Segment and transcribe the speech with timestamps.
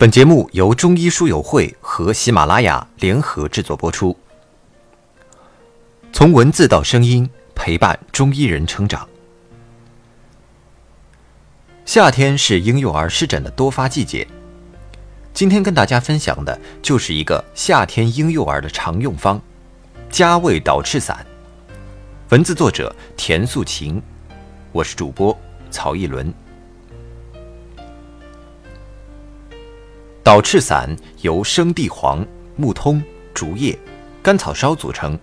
[0.00, 4.16] 本节目由中医书友会和喜马拉雅联合制作播出。
[6.12, 9.08] 从文字到声音，陪伴中医人成长。
[11.84, 14.24] 夏天是婴幼儿湿疹的多发季节，
[15.34, 19.42] 今天跟大家分享的就是一个夏天婴幼儿的常用方——
[20.10, 21.26] 加味导赤散。
[22.28, 24.00] 文字作者田素琴，
[24.70, 25.36] 我是主播
[25.72, 26.32] 曹一伦。
[30.28, 32.22] 导赤散由生地黄、
[32.54, 33.78] 木通、竹叶、
[34.22, 35.18] 甘草烧组成，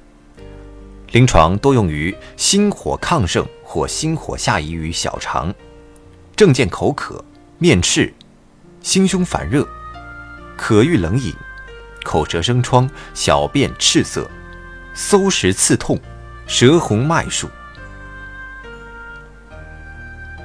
[1.12, 5.54] 临床多用于心火亢盛或心火下移于小肠，
[6.36, 7.24] 症见口渴、
[7.60, 8.12] 面赤、
[8.82, 9.64] 心胸烦热、
[10.58, 11.32] 渴欲冷饮、
[12.04, 14.28] 口舌生疮、小便赤色、
[14.96, 16.00] 搜食刺痛、
[16.48, 17.48] 舌红脉数。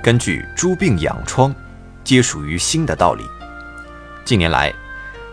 [0.03, 1.55] 根据诸病养疮，
[2.05, 3.25] 皆属于心的道理。
[4.25, 4.73] 近年来，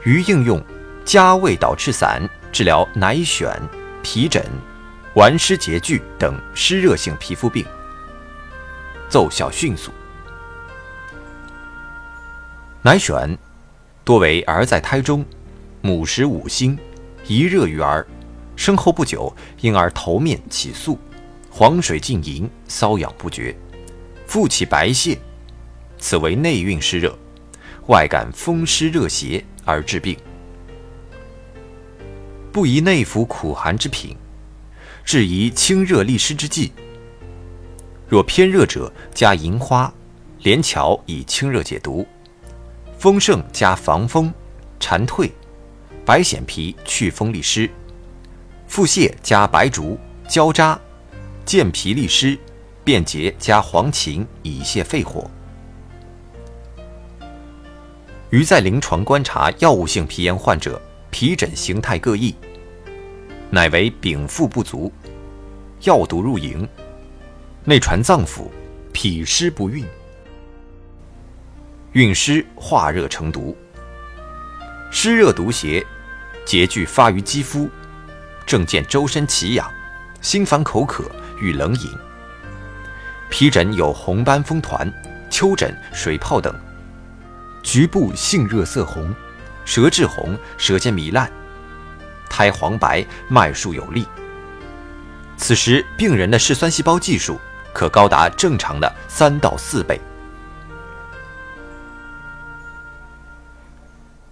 [0.03, 0.63] 于应用
[1.05, 2.21] 加味导赤散
[2.51, 3.55] 治疗奶癣、
[4.01, 4.43] 皮疹、
[5.13, 7.65] 顽湿结聚等湿热性皮肤病，
[9.07, 9.91] 奏效迅速。
[12.81, 13.37] 奶癣
[14.03, 15.23] 多为儿在胎中，
[15.81, 16.77] 母食五辛，
[17.25, 18.07] 一热于儿，
[18.55, 20.97] 生后不久，婴儿头面起粟，
[21.51, 23.55] 黄水浸淫，瘙痒不绝，
[24.25, 25.19] 腹起白屑，
[25.99, 27.17] 此为内蕴湿热。
[27.87, 30.17] 外感风湿热邪而致病，
[32.51, 34.13] 不宜内服苦寒之品，
[35.05, 36.73] 治宜清热利湿之剂。
[38.05, 39.93] 若偏热者，加银花、
[40.43, 42.05] 连翘以清热解毒；
[42.97, 44.33] 风盛加防风、
[44.81, 45.31] 蝉蜕、
[46.05, 47.69] 白藓皮祛风利湿；
[48.67, 50.77] 腹泻加白术、焦渣、
[51.45, 52.37] 健脾利湿；
[52.83, 55.31] 便捷加黄芩以泻肺火。
[58.29, 62.35] 于在临床观察药物性皮炎患者，皮疹形态各异，
[63.49, 64.91] 乃为禀赋不足，
[65.83, 66.67] 药毒入营，
[67.63, 68.49] 内传脏腑，
[68.91, 69.85] 脾湿不运，
[71.93, 73.55] 运湿化热成毒，
[74.91, 75.85] 湿热毒邪
[76.45, 77.69] 结聚发于肌肤，
[78.45, 79.71] 症见周身奇痒，
[80.19, 81.09] 心烦口渴，
[81.39, 81.89] 欲冷饮。
[83.29, 84.91] 皮疹有红斑风团、
[85.29, 86.53] 丘疹、水泡等。
[87.63, 89.13] 局部性热色红，
[89.65, 91.31] 舌质红，舌尖糜烂，
[92.29, 94.05] 苔黄白，脉数有力。
[95.37, 97.39] 此时病人的嗜酸细胞计数
[97.73, 99.99] 可高达正常的三到四倍。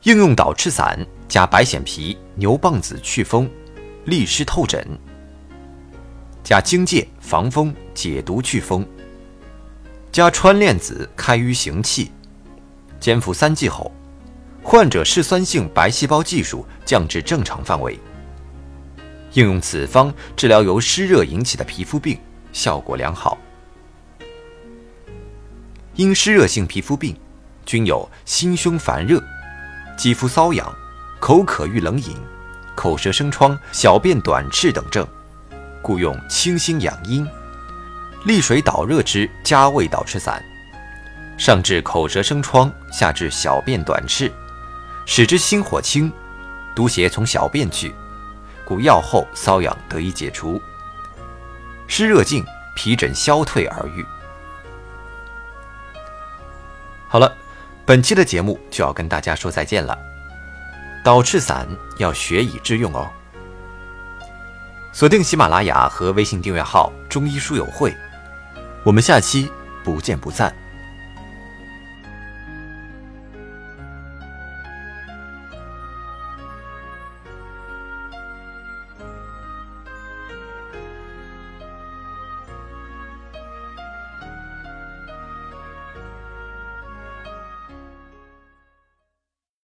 [0.03, 0.97] 应用导赤散
[1.28, 3.50] 加白藓皮、牛蒡子祛风、
[4.06, 4.88] 利湿透疹，
[6.44, 8.88] 加荆芥防风解毒祛风，
[10.12, 12.12] 加川链子开瘀行气。
[13.00, 13.91] 煎服三剂后，
[14.63, 18.00] 患者嗜酸性白细胞计数降至正常范围。
[19.33, 22.17] 应用此方治疗由湿热引起的皮肤病，
[22.53, 23.38] 效果良好。
[25.95, 27.16] 因湿热性皮肤病
[27.66, 29.22] 均有心胸烦热、
[29.97, 30.73] 肌肤瘙痒、
[31.19, 32.16] 口渴欲冷饮、
[32.75, 35.07] 口舌生疮、小便短赤等症，
[35.81, 37.27] 故用清心养阴、
[38.25, 40.44] 利水导热之加味导赤散。
[41.38, 44.31] 上至口舌生疮，下至小便短赤，
[45.06, 46.12] 使之心火清，
[46.73, 47.94] 毒邪从小便去，
[48.63, 50.62] 故药后瘙痒得以解除，
[51.88, 52.44] 湿热尽，
[52.75, 54.06] 皮疹消退而愈。
[57.07, 57.34] 好了，
[57.85, 59.97] 本期的节目就要跟大家说再见了。
[61.03, 61.68] 导赤散
[62.00, 63.07] 要学以致用哦。
[64.91, 67.95] 锁定喜马拉雅和微信订阅号“中医书友会”，
[68.84, 69.51] 我们下期
[69.84, 70.56] 不见不散。